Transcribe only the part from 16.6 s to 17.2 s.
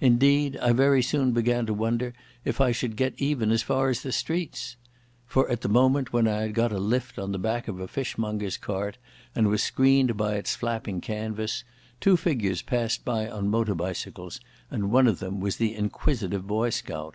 scout.